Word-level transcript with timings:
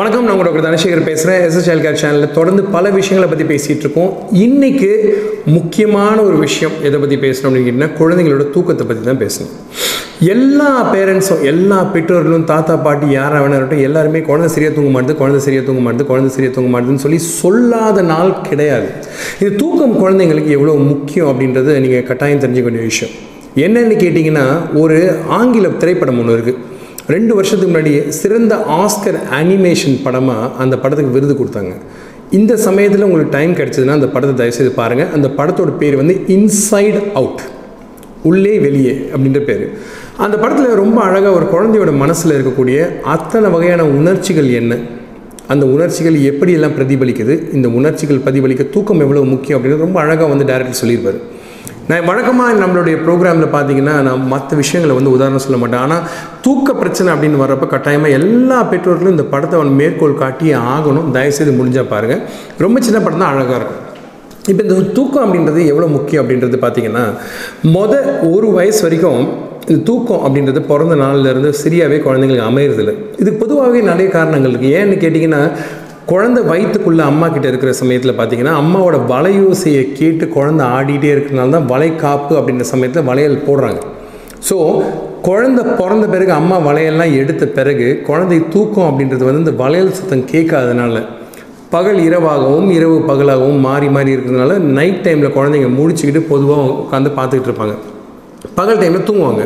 வணக்கம் 0.00 0.26
நான் 0.28 0.38
டாக்டர் 0.46 0.64
தனசேகர் 0.66 1.00
பேசுகிறேன் 1.08 1.42
எஸ்எஸ்எல் 1.46 1.80
கேர் 1.84 1.98
சேனலில் 2.02 2.32
தொடர்ந்து 2.36 2.62
பல 2.74 2.90
விஷயங்களை 2.96 3.26
பற்றி 3.30 3.44
பேசிகிட்டு 3.50 3.84
இருக்கோம். 3.84 4.12
இன்றைக்கு 4.44 4.88
முக்கியமான 5.56 6.16
ஒரு 6.28 6.36
விஷயம் 6.44 6.76
எதை 6.88 6.98
பற்றி 7.02 7.16
பேசணும் 7.24 7.48
அப்படின்னு 7.48 7.66
கேட்டிங்கன்னா 7.66 7.90
குழந்தைங்களோட 7.98 8.44
தூக்கத்தை 8.54 8.84
பற்றி 8.90 9.02
தான் 9.08 9.20
பேசணும். 9.24 9.50
எல்லா 10.34 10.70
பேரண்ட்ஸும் 10.94 11.42
எல்லா 11.52 11.78
பெற்றோர்களும் 11.96 12.46
தாத்தா 12.52 12.76
பாட்டி 12.86 13.08
யாராக 13.16 13.42
வேணா 13.44 13.58
இருக்கட்டும் 13.58 13.84
எல்லாருமே 13.88 14.22
குழந்தை 14.30 14.48
சரியாக 14.54 14.74
தூங்க 14.78 14.92
மாட்டுது 14.96 15.18
குழந்தை 15.20 15.42
சரியாக 15.46 15.66
தூங்க 15.68 15.84
மாட்டுது 15.88 16.08
குழந்தை 16.12 16.30
சரியாக 16.36 16.54
தூங்க 16.56 16.72
மாட்டுதுன்னு 16.76 17.04
சொல்லி 17.06 17.20
சொல்லாத 17.40 18.06
நாள் 18.14 18.32
கிடையாது. 18.48 18.88
இது 19.42 19.52
தூக்கம் 19.64 19.94
குழந்தைங்களுக்கு 20.02 20.56
எவ்வளோ 20.58 20.78
முக்கியம் 20.92 21.30
அப்படின்றது 21.32 21.78
நீங்கள் 21.86 22.08
கட்டாயம் 22.12 22.44
தெரிஞ்சுக்க 22.46 22.70
வேண்டிய 22.70 22.86
விஷயம். 22.92 23.14
என்னென்னு 23.66 23.96
கேட்டிங்கன்னா 24.04 24.48
ஒரு 24.84 24.98
ஆங்கில 25.40 25.76
திரைப்படம் 25.84 26.20
ஒன்று 26.22 26.38
இருக்குது 26.38 26.68
ரெண்டு 27.14 27.32
வருஷத்துக்கு 27.36 27.72
முன்னாடி 27.72 27.92
சிறந்த 28.20 28.54
ஆஸ்கர் 28.82 29.18
அனிமேஷன் 29.38 29.96
படமாக 30.06 30.50
அந்த 30.62 30.74
படத்துக்கு 30.82 31.14
விருது 31.16 31.34
கொடுத்தாங்க. 31.40 31.72
இந்த 32.38 32.52
சமயத்தில் 32.66 33.06
உங்களுக்கு 33.06 33.34
டைம் 33.36 33.52
கிடச்சதுன்னா 33.60 33.96
அந்த 33.98 34.08
படத்தை 34.14 34.34
தயவுசெய்து 34.40 34.72
பாருங்கள் 34.80 35.10
அந்த 35.16 35.28
படத்தோட 35.38 35.70
பேர் 35.80 35.96
வந்து 36.00 36.14
இன்சைட் 36.36 37.00
அவுட் 37.20 37.42
உள்ளே 38.28 38.54
வெளியே 38.66 38.94
அப்படின்ற 39.12 39.40
பேர். 39.48 39.64
அந்த 40.24 40.34
படத்தில் 40.42 40.80
ரொம்ப 40.82 40.98
அழகாக 41.08 41.34
ஒரு 41.38 41.46
குழந்தையோட 41.54 41.92
மனசில் 42.02 42.34
இருக்கக்கூடிய 42.36 42.78
அத்தனை 43.14 43.50
வகையான 43.54 43.84
உணர்ச்சிகள் 43.98 44.48
என்ன? 44.60 44.72
அந்த 45.52 45.64
உணர்ச்சிகள் 45.74 46.16
எப்படியெல்லாம் 46.30 46.76
பிரதிபலிக்குது? 46.78 47.36
இந்த 47.56 47.68
உணர்ச்சிகள் 47.78 48.22
பிரதிபலிக்க 48.24 48.64
தூக்கம் 48.74 49.02
எவ்வளோ 49.06 49.22
முக்கியம் 49.34 49.58
அப்படின்னு 49.58 49.84
ரொம்ப 49.86 49.98
அழகாக 50.04 50.28
வந்து 50.32 50.48
டேரக்டர் 50.50 50.80
சொல்லியிருப்பார். 50.80 51.20
நான் 51.90 52.06
வழக்கமாக 52.08 52.58
நம்மளுடைய 52.62 52.96
ப்ரோக்ராமில் 53.04 53.52
பார்த்தீங்கன்னா 53.54 53.94
நான் 54.06 54.26
மற்ற 54.32 54.56
விஷயங்களை 54.62 54.94
வந்து 54.98 55.14
உதாரணம் 55.16 55.44
சொல்ல 55.44 55.58
மாட்டேன். 55.60 55.82
ஆனால் 55.84 56.02
தூக்க 56.46 56.74
பிரச்சனை 56.80 57.08
அப்படின்னு 57.14 57.42
வர்றப்ப 57.42 57.66
கட்டாயமாக 57.74 58.16
எல்லா 58.18 58.58
பெற்றோர்களும் 58.72 59.14
இந்த 59.16 59.26
படத்தை 59.34 59.56
அவன் 59.60 59.78
மேற்கோள் 59.80 60.20
காட்டியே 60.24 60.56
ஆகணும். 60.74 61.08
தயவுசெய்து 61.16 61.54
முடிஞ்சால் 61.60 61.92
பாருங்கள் 61.94 62.22
ரொம்ப 62.64 62.80
சின்ன 62.88 63.00
படம் 63.06 63.22
தான் 63.24 63.32
அழகாக 63.34 63.58
இருக்கும். 63.60 63.80
இப்போ 64.50 64.62
இந்த 64.66 64.76
தூக்கம் 64.98 65.24
அப்படின்றது 65.24 65.60
எவ்வளோ 65.72 65.88
முக்கியம் 65.96 66.22
அப்படின்றது 66.22 66.58
பார்த்தீங்கன்னா 66.62 67.04
மொதல் 67.76 68.08
ஒரு 68.34 68.48
வயசு 68.58 68.80
வரைக்கும் 68.86 69.22
இந்த 69.68 69.80
தூக்கம் 69.88 70.22
அப்படின்றது 70.26 70.60
பிறந்த 70.70 70.94
நாள்லேருந்து 71.02 71.50
சரியாகவே 71.64 71.98
குழந்தைங்களுக்கு 72.06 72.48
அமையறதில்லை. 72.50 72.94
இதுக்கு 73.20 73.38
பொதுவாகவே 73.44 73.80
நிறைய 73.90 74.08
காரணங்கள் 74.16 74.52
இருக்குது 74.52 74.76
ஏன்னு 74.78 74.96
கேட்டிங்கன்னா 75.02 75.42
குழந்தை 76.08 76.40
வயிற்றுக்குள்ளே 76.42 77.02
அம்மா 77.10 77.28
கிட்ட 77.28 77.48
இருக்கிற 77.48 77.72
சமயத்தில் 77.72 78.16
பார்த்தீங்கன்னா 78.18 78.54
அம்மாவோட 78.62 78.96
வலையோசையை 79.12 79.92
கேட்டு 79.92 80.28
குழந்தை 80.28 80.66
ஆடிட்டே 80.76 81.10
இருக்கிறனால 81.14 81.54
தான் 81.56 81.68
வளைகாப்பு 81.72 82.34
அப்படின்ற 82.38 82.64
சமயத்தில் 82.72 83.06
வளையல் 83.10 83.44
போடுறாங்க. 83.46 83.80
ஸோ 84.48 84.56
குழந்தை 85.22 85.64
பிறந்த 85.80 86.06
பிறகு 86.06 86.32
அம்மா 86.32 86.56
வளையல்லாம் 86.68 87.14
எடுத்த 87.22 87.46
பிறகு 87.46 88.02
குழந்தை 88.08 88.48
தூக்கம் 88.48 88.88
அப்படின்றது 88.90 89.24
வந்து 89.28 89.44
இந்த 89.44 89.54
வளையல் 89.62 89.96
சத்தம் 89.98 90.24
கேட்காதனால 90.32 91.02
பகல் 91.74 92.00
இரவாகவும் 92.08 92.70
இரவு 92.76 92.96
பகலாகவும் 93.10 93.60
மாறி 93.66 93.88
மாறி 93.88 94.14
இருக்கிறதுனால 94.14 94.56
நைட் 94.78 95.04
டைமில் 95.06 95.36
குழந்தைங்க 95.36 95.68
முடிச்சுக்கிட்டு 95.78 96.22
பொதுவாக 96.32 96.72
உட்காந்து 96.82 97.10
பார்த்துக்கிட்டு 97.18 97.50
இருப்பாங்க. 97.50 97.76
பகல் 98.58 98.80
டைமில் 98.82 99.06
தூங்குவாங்க. 99.08 99.44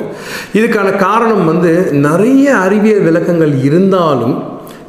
இதுக்கான 0.59 0.97
காரணம் 0.97 1.45
வந்து 1.45 1.73
நிறைய 2.07 2.57
அறிவியல் 2.65 3.07
விளக்கங்கள் 3.09 3.63
இருந்தாலும் 3.69 4.37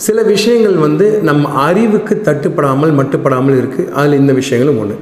சில 0.04 0.22
விஷயங்கள் 0.34 0.78
வந்து 0.86 1.06
நம்ம 1.30 1.50
அறிவுக்கு 1.68 2.14
தட்டுப்படாமல் 2.28 2.94
மட்டுப்படாமல் 3.00 3.58
இருக்குது 3.60 3.92
அதில் 4.00 4.20
இந்த 4.22 4.34
விஷயங்களும் 4.40 4.80
ஒன்று 4.84 4.96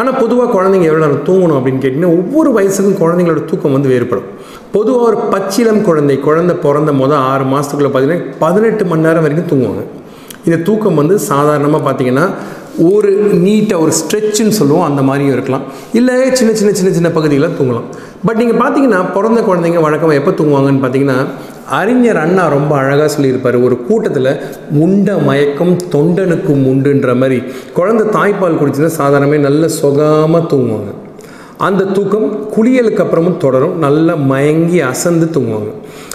ஆனால் 0.00 0.16
பொதுவாக 0.20 0.48
குழந்தைங்க 0.54 0.86
எவ்வளோ 0.90 1.02
நேரம் 1.04 1.24
தூங்கணும் 1.28 1.56
அப்படின்னு 1.58 1.82
கேட்டிங்கன்னா 1.82 2.14
ஒவ்வொரு 2.20 2.50
வயசுக்கும் 2.56 3.00
குழந்தைங்களோட 3.02 3.42
தூக்கம் 3.50 3.74
வந்து 3.76 3.90
வேறுபடும். 3.92 4.28
பொதுவாக 4.74 5.06
ஒரு 5.08 5.18
பச்சிலம் 5.32 5.82
குழந்தை 5.88 6.16
குழந்தை 6.26 6.54
பிறந்த 6.64 6.92
மொதல் 7.00 7.22
ஆறு 7.32 7.44
மாதத்துக்குள்ளே 7.52 7.90
பார்த்தீங்கன்னா 7.92 8.34
பதினெட்டு 8.42 8.84
மணி 8.90 9.06
நேரம் 9.06 9.24
வரைக்கும் 9.26 9.50
தூங்குவாங்க. 9.52 9.84
இந்த 10.46 10.56
தூக்கம் 10.68 10.98
வந்து 11.00 11.16
சாதாரணமாக 11.30 11.82
பார்த்தீங்கன்னா 11.86 12.26
ஒரு 12.88 13.10
நீட்டாக 13.44 13.82
ஒரு 13.84 13.92
ஸ்ட்ரெச்சுன்னு 14.00 14.54
சொல்லுவோம் 14.60 14.86
அந்த 14.88 15.02
மாதிரியும் 15.08 15.34
இருக்கலாம். 15.36 15.64
இல்லை 15.98 16.14
சின்ன 16.38 16.52
சின்ன 16.60 16.72
சின்ன 16.78 16.92
சின்ன 16.98 17.10
பகுதிகளில் 17.16 17.56
தூங்கலாம். 17.58 17.86
பட் 18.26 18.40
நீங்கள் 18.42 18.60
பார்த்தீங்கன்னா 18.62 19.00
பிறந்த 19.16 19.40
குழந்தைங்க 19.48 19.80
வழக்கமாக 19.86 20.20
எப்போ 20.20 20.32
தூங்குவாங்கன்னு 20.40 20.82
பார்த்தீங்கன்னா 20.84 21.18
அறிஞர் 21.80 22.16
அண்ணா 22.16 22.46
ரொம்ப 22.48 22.76
அழகாக 22.76 23.08
சொல்லியிருப்பார் 23.08 23.56
ஒரு 23.66 23.76
கூட்டத்தில் 23.86 24.30
உண்ட 24.84 25.16
மயக்கம் 25.28 25.74
தொண்டனுக்கும் 25.94 26.64
உண்டுன்ற 26.72 27.16
மாதிரி. 27.16 27.42
குழந்தை 27.72 28.06
தாய்ப்பால் 28.18 28.60
குடிச்சுன்னா 28.60 28.92
சாதாரணமே 29.00 29.38
நல்ல 29.38 29.68
சுகமாக 29.68 30.56
தூங்குவாங்க. 30.56 30.92
அந்த 31.56 31.84
தூக்கம் 31.84 32.48
குளியலுக்கு 32.54 33.02
அப்புறமும் 33.04 33.36
தொடரும் 33.36 33.78
நல்லா 33.78 34.14
மயங்கி 34.14 34.80
அசந்து 34.80 35.26
தூங்குவாங்க. 35.36 35.70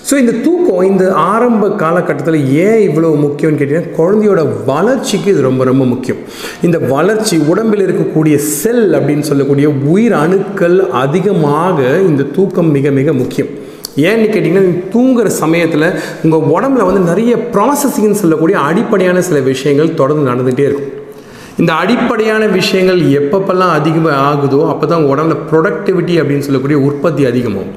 ஸோ 0.10 0.18
இந்த 0.18 0.32
தூக்கம் 0.32 0.84
இந்த 0.90 1.14
ஆரம்ப 1.14 1.70
காலகட்டத்தில் 1.70 2.38
ஏன் 2.66 2.82
இவ்வளோ 2.90 3.10
முக்கியம்னு 3.26 3.60
கேட்டிங்கன்னா 3.60 3.96
குழந்தையோட 4.00 4.42
வளர்ச்சிக்கு 4.66 5.32
இது 5.32 5.42
ரொம்ப 5.42 5.64
ரொம்ப 5.64 5.86
முக்கியம். 5.86 6.20
இந்த 6.62 6.78
வளர்ச்சி 6.78 7.38
உடம்பில் 7.38 7.86
இருக்கக்கூடிய 7.88 8.36
செல் 8.36 8.86
அப்படின்னு 9.00 9.20
சொல்லக்கூடிய 9.20 9.70
உயிர் 9.94 10.14
அணுக்கள் 10.14 10.90
அதிகமாக 10.90 11.98
இந்த 12.10 12.24
தூக்கம் 12.24 12.72
மிக 12.72 12.92
மிக 13.00 13.14
முக்கியம். 13.14 13.52
ஏன்னு 14.08 14.28
கேட்டிங்கன்னா 14.34 14.64
தூங்குற 14.94 15.28
சமயத்தில் 15.42 15.88
உங்கள் 16.24 16.48
உடம்புல 16.56 16.88
வந்து 16.90 17.04
நிறைய 17.12 17.34
ப்ராசஸிங்னு 17.56 18.22
சொல்லக்கூடிய 18.22 18.58
அடிப்படையான 18.70 19.22
சில 19.30 19.40
விஷயங்கள் 19.52 19.98
தொடர்ந்து 20.02 20.30
நடந்துகிட்டே 20.32 20.66
இருக்கும். 20.70 20.96
இந்த 21.62 21.72
அடிப்படையான 21.84 22.44
விஷயங்கள் 22.60 23.00
எப்பப்பெல்லாம் 23.20 23.74
அதிகமாக 23.80 24.20
ஆகுதோ 24.30 24.60
அப்போ 24.72 24.86
தான் 24.94 25.08
உடம்புல 25.12 25.38
ப்ரொடக்டிவிட்டி 25.52 26.14
அப்படின்னு 26.22 26.48
சொல்லக்கூடிய 26.48 26.80
உற்பத்தி 26.90 27.24
அதிகமாகும். 27.32 27.74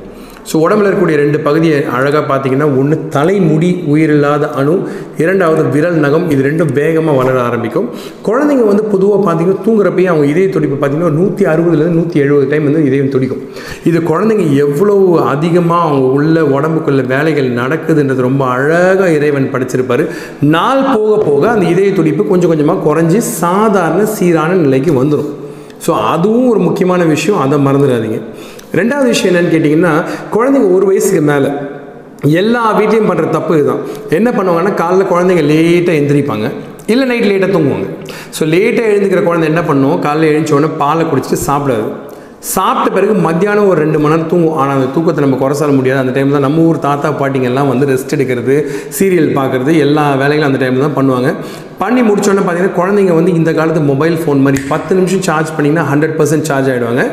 ஸோ 0.50 0.54
உடம்புல 0.64 0.86
இருக்கக்கூடிய 0.88 1.16
ரெண்டு 1.22 1.38
பகுதியை 1.47 1.76
அழகாக 1.97 2.22
பார்த்தீங்கன்னா 2.30 2.66
ஒன்று 2.80 2.97
தலைமுடி 3.16 3.70
உயிரில்லாத 3.92 4.44
அணு 4.60 4.75
இரண்டாவது 5.22 5.62
விரல் 5.75 5.98
நகம் 6.04 6.25
இது 6.34 6.42
ரெண்டும் 6.47 6.72
வேகமாக 6.78 7.14
வளர 7.20 7.36
ஆரம்பிக்கும். 7.48 7.86
குழந்தைங்க 8.28 8.64
வந்து 8.70 8.84
பொதுவாக 8.94 9.20
பார்த்தீங்கன்னா 9.26 9.62
தூங்குறப்பயே 9.66 10.08
அவங்க 10.12 10.26
இதய 10.32 10.48
துடிப்பு 10.56 10.76
பார்த்தீங்கன்னா 10.78 11.12
நூற்றி 11.19 11.44
அறுபதுலேருந்து 11.52 11.98
நூற்றி 12.00 12.22
எழுபது 12.25 12.47
டைம் 12.52 12.66
வந்து 12.69 12.82
இதயம் 12.88 13.12
துடிக்கும். 13.14 13.42
இது 13.91 14.00
குழந்தைங்க 14.10 14.47
எவ்வளோ 14.64 14.97
அதிகமாக 15.34 15.86
அவங்க 15.88 16.08
உள்ள 16.19 16.44
உடம்புக்குள்ள 16.56 17.04
வேலைகள் 17.14 17.50
நடக்குதுன்றது 17.60 18.26
ரொம்ப 18.28 18.44
அழகாக 18.56 19.10
இறைவன் 19.19 19.52
படிச்சிருப்பார். 19.54 20.04
நாள் 20.56 20.82
போக 20.94 21.12
போக 21.28 21.42
அந்த 21.54 21.66
இதய 21.75 21.92
துடிப்பு 22.00 22.25
கொஞ்சம் 22.32 22.52
கொஞ்சமாக 22.54 22.84
குறைஞ்சி 22.88 23.20
சாதாரண 23.42 24.02
சீரான 24.16 24.58
நிலைக்கு 24.64 24.92
வந்துடும் 25.00 25.31
ஸோ 25.84 25.92
அதுவும் 26.14 26.50
ஒரு 26.50 26.60
முக்கியமான 26.66 27.02
விஷயம். 27.14 27.38
அதை 27.44 27.56
மறந்துடாதீங்க. 27.69 28.19
ரெண்டாவது 28.80 29.08
விஷயம் 29.12 29.30
என்னன்னு 29.30 29.54
கேட்டிங்கன்னா 29.54 29.94
குழந்தைங்க 30.34 30.68
ஒரு 30.76 30.84
வயசுக்கு 30.90 31.22
மேலே 31.30 31.50
எல்லா 32.40 32.62
வீட்லேயும் 32.78 33.08
பண்ணுற 33.10 33.24
தப்பு 33.36 33.52
இதுதான். 33.58 33.82
என்ன 34.18 34.28
பண்ணுவாங்கன்னா 34.36 34.74
காலைல 34.82 35.06
குழந்தைங்க 35.12 35.42
லேட்டாக 35.52 35.98
எந்திரிப்பாங்க. 36.00 36.46
இல்லை 36.92 37.04
நைட் 37.10 37.26
லேட்டாக 37.30 37.50
தூங்குவாங்க. 37.54 37.88
ஸோ 38.36 38.42
லேட்டாக 38.54 38.90
எழுந்துக்கிற 38.92 39.20
குழந்தை 39.26 39.46
என்ன 39.52 39.62
பண்ணுவோம் 39.68 40.00
காலையில் 40.06 40.32
எழுந்தோடனே 40.32 40.70
பாலை 40.82 41.04
குடிச்சிட்டு 41.10 41.38
சாப்பிடாது. 41.48 41.86
சாப்பிட்ட 42.52 42.88
பிறகு 42.94 43.14
மத்தியானம் 43.26 43.68
ஒரு 43.72 43.78
ரெண்டு 43.84 43.98
மணி 44.02 44.12
நேரம் 44.12 44.30
தூங்கும். 44.30 44.56
ஆனால் 44.60 44.76
அந்த 44.78 44.88
தூக்கத்தை 44.94 45.20
நம்ம 45.24 45.36
குறை 45.42 45.56
சொல்ல 45.60 45.74
முடியாது. 45.78 46.00
அந்த 46.04 46.12
டைம் 46.16 46.32
தான் 46.36 46.46
நம்ம 46.46 46.62
ஊர் 46.68 46.78
தாத்தா 46.86 47.10
பாட்டிங்கெல்லாம் 47.20 47.68
வந்து 47.72 47.88
ரெஸ்ட் 47.92 48.14
எடுக்கிறது 48.16 48.56
சீரியல் 48.96 49.30
பார்க்குறது 49.38 49.74
எல்லா 49.84 50.06
வேலைகளும் 50.22 50.48
அந்த 50.50 50.60
டைமில் 50.62 50.86
தான் 50.86 50.96
பண்ணுவாங்க. 50.98 51.30
பண்ணி 51.82 52.02
முடிச்சோடனே 52.08 52.42
பார்த்தீங்கன்னா 52.46 52.78
குழந்தைங்க 52.80 53.14
வந்து 53.20 53.34
இந்த 53.40 53.52
காலத்து 53.58 53.82
மொபைல் 53.92 54.16
ஃபோன் 54.22 54.42
மாதிரி 54.46 54.60
பத்து 54.72 54.98
நிமிஷம் 55.00 55.24
சார்ஜ் 55.28 55.54
பண்ணிங்கன்னா 55.58 55.86
ஹண்ட்ரட் 55.92 56.16
பர்சன்ட் 56.20 56.48
சார்ஜ் 56.50 56.70
ஆகிடுவாங்க 56.72 57.04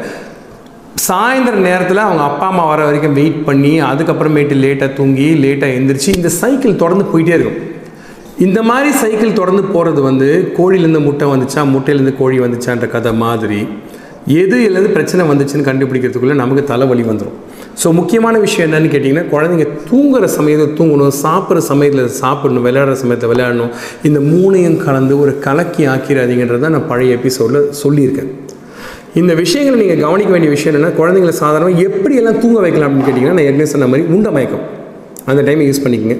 சாயந்தர 1.06 1.56
நேரத்தில் 1.68 2.06
அவங்க 2.06 2.24
அப்பா 2.30 2.48
அம்மா 2.52 2.64
வர 2.66 2.86
வரைக்கும் 2.86 3.18
வெயிட் 3.20 3.46
பண்ணி 3.46 3.82
அதுக்கப்புறமேட்டு 3.90 4.56
லேட்டாக 4.64 4.90
தூங்கி 4.94 5.28
லேட்டாக 5.44 5.76
எழுந்திரிச்சு 5.78 6.10
இந்த 6.18 6.30
சைக்கிள் 6.42 6.82
தொடர்ந்து 6.84 7.06
போயிட்டே 7.12 7.34
இருக்கும். 7.38 7.60
இந்த 8.46 8.60
மாதிரி 8.70 8.90
சைக்கிள் 9.02 9.38
தொடர்ந்து 9.40 9.64
போகிறது 9.64 10.02
வந்து 10.02 10.28
கோழிலேருந்து 10.58 11.02
முட்டை 11.08 11.28
வந்துச்சா 11.32 11.62
முட்டையிலேருந்து 11.74 12.16
கோழி 12.22 12.40
வந்துச்சான்ற 12.40 12.88
கதை 12.88 13.14
மாதிரி 13.14 13.68
எது 14.42 14.58
இல்லது 14.64 14.88
பிரச்சனை 14.90 15.22
வந்துச்சுன்னு 15.30 15.68
கண்டுபிடிக்கிறதுக்குள்ளே 15.70 16.34
நமக்கு 16.34 16.64
தலைவலி 16.64 17.04
வந்துடும் 17.04 17.38
ஸோ 17.84 17.94
முக்கியமான 18.00 18.38
விஷயம் 18.38 18.68
என்னன்னு 18.68 18.92
கேட்டிங்கன்னா 18.94 19.26
குழந்தைங்க 19.30 19.68
தூங்குற 19.92 20.26
சமயத்தில் 20.38 20.76
தூங்கணும் 20.80 21.16
சாப்பிட்ற 21.24 21.62
சமயத்தில் 21.72 22.16
சாப்பிடணும் 22.22 22.66
விளையாடுற 22.66 22.96
சமயத்தில் 23.04 23.32
விளையாடணும் 23.34 23.74
இந்த 24.04 24.20
மூணையும் 24.32 24.78
கலந்து 24.86 25.20
ஒரு 25.20 25.34
கலக்கி 25.48 25.86
ஆக்கிறாதீங்கன்றதை 25.88 26.70
நான் 26.70 26.88
பழைய 26.88 27.18
எபிசோடில் 27.20 27.70
சொல்லியிருக்கேன். 27.84 28.32
இந்த 29.20 29.34
விஷயங்களை 29.34 29.76
நீங்கள் 29.82 30.04
கவனிக்க 30.06 30.32
வேண்டிய 30.34 30.50
விஷயம் 30.56 30.74
என்னென்னா 30.74 30.92
குழந்தைங்களை 31.00 31.34
சாதாரணமாக 31.44 31.86
எப்படியெல்லாம் 31.88 32.40
தூங்க 32.42 32.60
வைக்கலாம் 32.66 32.90
அப்படின்னு 32.90 33.08
கேட்டிங்கன்னா 33.08 33.38
நான் 33.38 33.48
ஏற்கனவே 33.48 33.70
சொன்ன 33.72 33.88
மாதிரி 33.92 34.08
உண்ட 34.16 34.30
மயக்கம். 34.36 34.66
அந்த 35.30 35.42
டைமை 35.48 35.66
யூஸ் 35.70 35.82
பண்ணிக்கோங்க. 35.86 36.18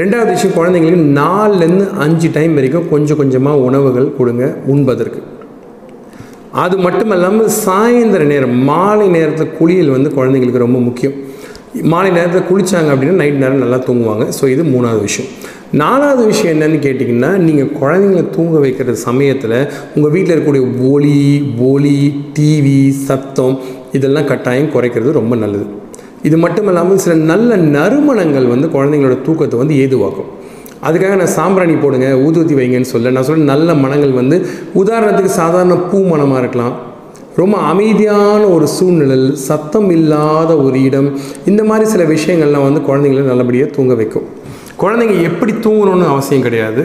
ரெண்டாவது 0.00 0.30
விஷயம் 0.36 0.56
குழந்தைங்களுக்கு 0.58 1.04
நாலுலேருந்து 1.20 1.86
அஞ்சு 2.04 2.30
டைம் 2.36 2.54
வரைக்கும் 2.58 2.88
கொஞ்சம் 2.88 3.18
கொஞ்சமாக 3.20 3.64
உணவுகள் 3.68 4.08
கொடுங்க 4.18 4.44
உண்பதற்கு. 4.74 5.20
அது 6.64 6.76
மட்டும் 6.84 7.12
இல்லாமல் 7.16 7.50
சாயந்தர 7.64 8.22
நேரம் 8.32 8.56
மாலை 8.70 9.08
நேரத்தில் 9.08 9.54
குளியல் 9.58 9.94
வந்து 9.96 10.10
குழந்தைங்களுக்கு 10.18 10.64
ரொம்ப 10.66 10.78
முக்கியம். 10.78 11.16
மாலை 11.92 12.10
நேரத்தில் 12.10 12.48
குளித்தாங்க 12.50 12.90
அப்படின்னா 12.94 13.16
நைட் 13.22 13.42
நேரம் 13.44 13.62
நல்லா 13.64 13.76
தூங்குவாங்க. 13.88 14.26
ஸோ 14.40 14.48
இது 14.54 14.62
மூணாவது 14.74 15.00
விஷயம். 15.08 15.30
நாலாவது 15.78 16.22
விஷயம் 16.30 16.54
என்னன்னு 16.54 16.78
கேட்டிங்கன்னா 16.84 17.28
நீங்கள் 17.46 17.68
குழந்தைங்கள 17.80 18.22
தூங்க 18.36 18.56
வைக்கிற 18.62 18.94
சமயத்தில் 19.02 19.54
உங்கள் 19.94 20.12
வீட்டில் 20.14 20.32
இருக்கக்கூடிய 20.34 20.62
ஒலி 20.92 21.18
ஒலி 21.68 21.98
டிவி 22.36 22.80
சத்தம் 23.08 23.54
இதெல்லாம் 23.96 24.26
கட்டாயம் 24.30 24.72
குறைக்கிறது 24.74 25.12
ரொம்ப 25.18 25.36
நல்லது. 25.36 25.66
இது 26.28 26.36
மட்டும் 26.44 26.68
இல்லாமல் 26.70 27.02
சில 27.04 27.14
நல்ல 27.14 27.56
நறுமணங்கள் 27.76 28.48
வந்து 28.54 28.68
குழந்தைங்களோட 28.74 29.18
தூக்கத்தை 29.26 29.58
வந்து 29.62 29.76
ஏதுவாக்கும். 29.84 30.28
அதுக்காக 30.88 31.14
நான் 31.22 31.34
சாம்பிராணி 31.38 31.76
போடுங்க 31.84 32.08
ஊதுவத்தி 32.26 32.54
வைங்கன்னு 32.60 32.92
சொல்ல 32.92 33.14
நான் 33.16 33.28
சொல்ல 33.30 33.50
நல்ல 33.52 33.74
மனங்கள் 33.84 34.18
வந்து 34.20 34.36
உதாரணத்துக்கு 34.82 35.32
சாதாரண 35.40 35.76
பூ 35.90 35.98
மனமாக 36.12 36.42
இருக்கலாம். 36.44 36.74
ரொம்ப 37.36 37.56
அமைதியான 37.72 38.42
ஒரு 38.56 38.66
சூழ்நிலை 38.76 39.18
சத்தம் 39.48 39.90
இல்லாத 39.90 40.50
ஒரு 40.66 40.78
இடம் 40.88 41.08
இந்த 41.52 41.62
மாதிரி 41.64 41.90
சில 41.90 42.04
விஷயங்கள்லாம் 42.14 42.68
வந்து 42.68 42.80
குழந்தைங்கள 42.90 43.24
நல்லபடியாக 43.32 43.74
தூங்க 43.78 43.94
வைக்கும். 44.02 44.28
குழந்தைங்க 44.82 45.16
எப்படி 45.30 45.52
தூங்கணும்னு 45.64 46.12
அவசியம் 46.12 46.44
கிடையாது. 46.48 46.82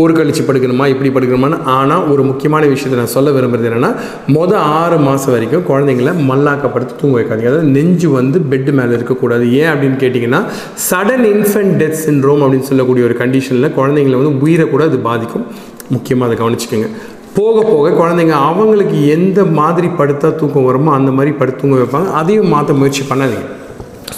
ஒரு 0.00 0.12
கழிச்சு 0.16 0.42
படுக்கணுமா 0.46 0.86
இப்படி 0.92 1.10
படுக்கணுமான்னு 1.12 1.58
ஆனால் 1.74 2.02
ஒரு 2.12 2.22
முக்கியமான 2.30 2.64
விஷயத்தை 2.72 2.96
நான் 3.00 3.12
சொல்ல 3.14 3.28
விரும்புறது 3.36 3.68
என்னென்னா 3.68 3.90
மொதல் 4.36 4.64
ஆறு 4.78 4.96
மாதம் 5.04 5.32
வரைக்கும் 5.34 5.62
குழந்தைங்கள 5.68 6.12
மல்லாக்கப்படுத்தி 6.30 6.94
தூங்க 7.00 7.14
வைக்காதீங்க. 7.18 7.50
அதாவது 7.52 7.68
நெஞ்சு 7.76 8.08
வந்து 8.16 8.38
பெட்டு 8.50 8.72
மேலே 8.78 8.92
இருக்கக்கூடாது. 8.98 9.44
ஏன் 9.60 9.70
அப்படின்னு 9.72 9.96
கேட்டிங்கன்னா 10.02 10.40
சடன் 10.88 11.24
இன்ஃபென்ட் 11.34 11.76
டெத் 11.82 12.02
சின்ரோம் 12.06 12.42
அப்படின்னு 12.46 12.68
சொல்லக்கூடிய 12.70 13.04
ஒரு 13.08 13.16
கண்டிஷனில் 13.22 13.74
குழந்தைங்கள 13.78 14.18
வந்து 14.22 14.32
உயிரை 14.46 14.66
கூட 14.72 14.84
அது 14.90 14.98
பாதிக்கும். 15.08 15.46
முக்கியமாக 15.94 16.28
அதை 16.28 16.36
கவனிச்சுக்கோங்க. 16.42 16.90
போக 17.38 17.62
போக 17.70 17.94
குழந்தைங்க 18.00 18.36
அவங்களுக்கு 18.50 18.98
எந்த 19.16 19.40
மாதிரி 19.60 19.90
படுத்தா 20.00 20.28
தூக்கம் 20.42 20.68
வருமோ 20.68 20.92
அந்த 20.98 21.10
மாதிரி 21.16 21.32
படுத்து 21.40 21.62
தூங்க 21.62 21.78
வைப்பாங்க. 21.80 22.10
அதையும் 22.20 22.52
மாற்ற 22.56 22.74
முயற்சி 22.82 23.04
பண்ணாதீங்க. 23.12 23.46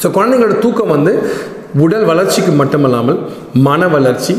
ஸோ 0.00 0.08
குழந்தைங்களோட 0.18 0.56
தூக்கம் 0.64 0.92
வந்து 0.96 1.14
உடல் 1.76 2.04
வளர்ச்சிக்கு 2.04 2.50
மட்டுமல்லாமல் 2.52 3.18
மன 3.68 3.88
வளர்ச்சி 3.88 4.34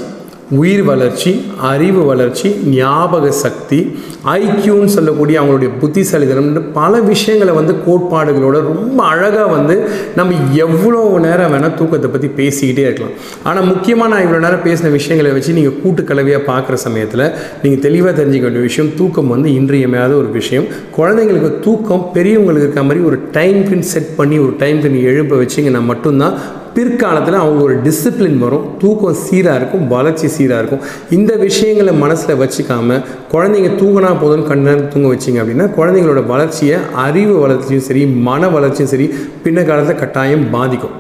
உயிர் 0.58 0.84
வளர்ச்சி 0.84 1.32
அறிவு 1.62 2.06
வளர்ச்சி 2.06 2.48
ஞாபக 2.66 3.32
சக்தி 3.32 3.94
ஐக்கியூன்னு 4.26 4.86
சொல்லக்கூடிய 4.86 5.42
அவங்களுடைய 5.42 5.70
புத்திசாலித்தனம்னு 5.82 6.64
பல 6.74 7.00
விஷயங்களை 7.00 7.54
வந்து 7.54 7.74
கோட்பாடுகளோட 7.88 8.58
ரொம்ப 8.72 9.04
அழகாக 9.04 9.46
வந்து 9.46 9.76
நம்ம 10.16 10.38
எவ்வளோ 10.56 11.20
நேரம் 11.20 11.52
வேணால் 11.54 11.76
தூக்கத்தை 11.76 12.10
பற்றி 12.10 12.30
பேசிக்கிட்டே 12.40 12.80
இருக்கலாம். 12.80 13.14
ஆனால் 13.44 13.66
முக்கியமாக 13.66 14.12
நான் 14.14 14.26
இவ்வளோ 14.26 14.40
நேரம் 14.40 14.66
பேசின 14.68 14.92
விஷயங்களை 14.92 15.32
வச்சு 15.32 15.54
நீங்கள் 15.54 15.78
கூட்டு 15.82 16.04
கலவையாக 16.04 16.44
பார்க்குற 16.52 16.74
சமயத்தில் 16.74 17.26
நீங்கள் 17.62 17.82
தெளிவாக 17.82 18.22
தெரிஞ்சுக்க 18.22 18.42
வேண்டிய 18.42 18.62
விஷயம் 18.62 18.96
தூக்கம் 18.96 19.28
வந்து 19.28 19.54
இன்றியமையாத 19.54 20.14
ஒரு 20.14 20.32
விஷயம். 20.32 20.66
குழந்தைங்களுக்கு 20.98 21.60
தூக்கம் 21.60 22.06
பெரியவங்களுக்கு 22.14 22.68
இருக்க 22.68 22.84
மாதிரி 22.84 23.06
ஒரு 23.06 23.20
டைம் 23.32 23.70
பின் 23.70 23.82
செட் 23.82 24.16
பண்ணி 24.16 24.40
ஒரு 24.40 24.56
டைம் 24.58 24.82
பின் 24.82 24.96
எழுப்ப 25.12 25.36
வச்சிங்கன்னா 25.44 25.84
மட்டும்தான் 25.86 26.58
பிற்காலத்தில் 26.76 27.40
அவங்க 27.42 27.62
ஒரு 27.64 27.76
டிசிப்ளின் 27.86 28.38
வரும். 28.38 28.66
தூக்கம் 28.82 29.18
சீராக 29.26 29.60
இருக்கும் 29.60 29.88
வளர்ச்சி 29.88 30.28
சீராக 30.36 30.62
இருக்கும். 30.62 30.84
இந்த 31.18 31.32
விஷயங்களை 31.46 31.94
மனசில் 32.04 32.40
வச்சுக்காமல் 32.42 33.04
குழந்தைங்க 33.34 33.72
தூங்கினா 33.82 34.14
போதும் 34.22 34.48
கண்ணு 34.52 34.88
தூங்க 34.94 35.10
வச்சிங்க 35.16 35.42
அப்படின்னா 35.44 35.68
குழந்தைங்களோட 35.80 36.24
வளர்ச்சியை 36.34 36.80
அறிவு 37.08 37.36
வளர்ச்சியும் 37.40 37.86
சரி 37.90 38.06
மன 38.06 38.50
வளர்ச்சியும் 38.50 38.94
சரி 38.96 39.08
பின்ன 39.44 39.66
காலத்தில் 39.66 40.02
கட்டாயம் 40.04 40.50
பாதிக்கும். 40.52 40.96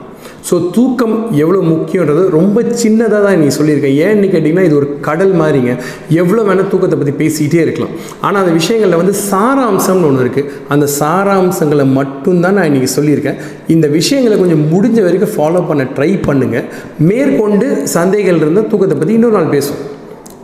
ஸோ 0.47 0.55
தூக்கம் 0.75 1.15
எவ்வளோ 1.43 1.59
முக்கியன்றது 1.71 2.21
ரொம்ப 2.37 2.61
சின்னதாக 2.81 3.19
தான் 3.25 3.41
நீ 3.43 3.47
சொல்லியிருக்கேன் 3.57 3.97
ஏன்னு 4.05 4.27
கேட்டிங்கன்னா 4.33 4.65
இது 4.67 4.75
ஒரு 4.79 4.87
கடல் 5.07 5.33
மாதிரிங்க. 5.41 5.73
எவ்வளோ 6.21 6.43
வேணால் 6.47 6.69
தூக்கத்தை 6.71 6.97
பற்றி 7.01 7.13
பேசிக்கிட்டே 7.21 7.61
இருக்கலாம். 7.65 7.93
ஆனால் 8.25 8.41
அந்த 8.43 8.53
விஷயங்களில் 8.59 9.01
வந்து 9.01 9.15
சாராம்சம்னு 9.29 10.07
ஒன்று 10.09 10.25
இருக்குது 10.25 10.49
அந்த 10.75 10.87
சாராம்சங்களை 10.99 11.85
மட்டும்தான் 11.99 12.57
நான் 12.59 12.69
இன்றைக்கி 12.71 12.91
சொல்லியிருக்கேன். 12.97 13.39
இந்த 13.75 13.87
விஷயங்களை 13.99 14.37
கொஞ்சம் 14.43 14.65
முடிஞ்ச 14.73 14.99
வரைக்கும் 15.07 15.33
ஃபாலோ 15.37 15.63
பண்ண 15.69 15.85
ட்ரை 15.97 16.11
பண்ணுங்கள் 16.27 16.67
மேற்கொண்டு 17.11 17.69
சந்தேகங்கள் 17.97 18.43
இருந்தால் 18.45 18.69
தூக்கத்தை 18.73 18.97
பற்றி 18.99 19.17
இன்னொரு 19.19 19.37
நாள் 19.39 19.53
பேசுவோம். 19.55 19.85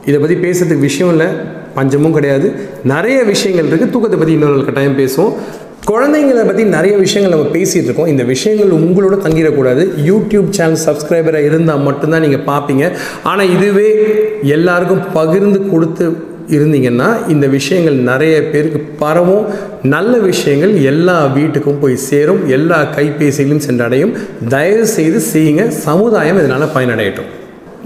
இதை 0.10 0.18
பற்றி 0.24 0.36
பேசுறதுக்கு 0.48 0.88
விஷயம் 0.90 1.14
இல்லை 1.16 1.30
பஞ்சமும் 1.78 2.16
கிடையாது. 2.16 2.48
நிறைய 2.92 3.18
விஷயங்கள் 3.32 3.70
இருக்குது 3.70 3.94
தூக்கத்தை 3.94 4.18
பற்றி 4.20 4.34
இன்னொரு 4.36 4.54
நாள் 4.56 4.68
கட்டாயம் 4.68 5.00
பேசுவோம். 5.00 5.34
குழந்தைங்களை 5.90 6.44
பற்றி 6.46 6.64
நிறைய 6.64 6.98
விஷயங்கள் 6.98 7.34
நம்ம 7.38 7.58
பேசிகிட்டு 7.58 7.88
இருக்கோம். 7.88 8.12
இந்த 8.14 8.24
விஷயங்கள் 8.24 8.72
உங்களோட 8.78 9.16
தங்கிடக்கூடாது. 9.26 9.84
யூடியூப் 10.10 10.48
சேனல் 10.50 10.80
சப்ஸ்கிரைபராக 10.86 11.50
இருந்தால் 11.50 11.84
மட்டும்தான் 11.88 12.24
நீங்கள் 12.26 12.46
பார்ப்பீங்க 12.48 12.86
ஆனால் 13.24 13.52
இதுவே 13.56 13.90
எல்லாருக்கும் 14.56 15.04
பகிர்ந்து 15.14 15.70
கொடுத்து 15.70 16.08
இருந்தீங்கன்னா 16.58 17.10
இந்த 17.28 17.46
விஷயங்கள் 17.58 17.96
நிறைய 18.10 18.36
பேருக்கு 18.50 18.80
பரவும். 19.04 19.46
நல்ல 19.96 20.18
விஷயங்கள் 20.18 20.74
எல்லா 20.92 21.18
வீட்டுக்கும் 21.38 21.80
போய் 21.80 22.04
சேரும். 22.10 22.50
எல்லா 22.50 22.82
கைபேசியிலும் 22.98 23.66
சென்றடையும். 23.68 24.14
தயவு 24.50 24.86
செய்து 24.98 25.22
செய்யுங்க. 25.34 25.68
சமுதாயம் 25.68 26.40
இதனால் 26.44 26.74
பயனடையட்டும். 26.76 27.32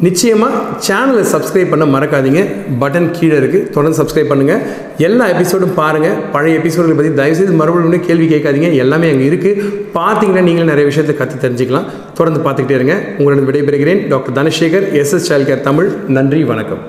நிச்சயமாக 0.06 0.60
சேனலை 0.88 1.24
சப்ஸ்கிரைப் 1.31 1.72
பண்ண 1.72 1.86
மறக்காதீங்க. 1.94 2.42
பட்டன் 2.81 3.10
கீழே 3.18 3.36
இருக்குது 3.40 3.66
தொடர்ந்து 3.75 4.00
சப்ஸ்கிரைப் 4.00 4.31
பண்ணுங்கள் 4.31 4.62
எல்லா 5.07 5.25
எபிசோடும் 5.34 5.74
பாருங்கள் 5.80 6.19
பழைய 6.34 6.60
எபிசோடுகளை 6.60 6.96
பற்றி 7.00 7.12
தயவுசெய்து 7.22 7.60
மறுபடியும் 7.62 8.06
கேள்வி 8.10 8.28
கேட்காதீங்க. 8.34 8.69
எல்லாமே 8.84 9.10
அங்கே 9.13 9.28
இருக்குது 9.31 9.66
பார்த்தீங்கன்னா 9.98 10.46
நீங்களும் 10.48 10.72
நிறைய 10.74 10.88
விஷயத்தை 10.92 11.16
கற்று 11.22 11.44
தெரிஞ்சுக்கலாம். 11.46 11.90
தொடர்ந்து 12.19 12.44
பார்த்துக்கிட்டே 12.46 12.78
இருங்க. 12.80 12.98
உங்களுடன் 13.19 13.50
விடைபெறுகிறேன். 13.50 14.04
Doctor 14.13 14.38
Dhanasekar 14.40 14.88
SS 15.01 15.30
child 15.31 15.50
care 15.51 15.68
Tamil. 15.69 15.90
நன்றி 16.19 16.42
வணக்கம். 16.54 16.84